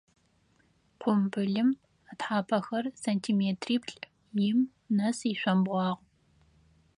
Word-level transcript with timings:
Къумбылым 1.01 1.69
ытхьапэхэр 2.11 2.85
сантиметриплӏ-им 3.03 4.59
нэс 4.95 5.19
ишъомбгъуагъ. 5.31 6.01